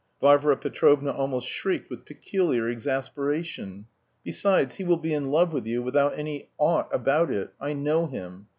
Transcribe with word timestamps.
Varvara 0.19 0.57
Petrovna 0.57 1.11
almost 1.11 1.47
shrieked 1.47 1.87
with 1.91 2.05
peculiar 2.05 2.67
exasperation. 2.67 3.85
"Besides, 4.23 4.73
he 4.77 4.83
will 4.83 4.97
be 4.97 5.13
in 5.13 5.25
love 5.29 5.53
with 5.53 5.67
you 5.67 5.83
without 5.83 6.17
any 6.17 6.49
ought 6.57 6.89
about 6.91 7.29
it. 7.29 7.53
I 7.61 7.73
know 7.73 8.07
him. 8.07 8.47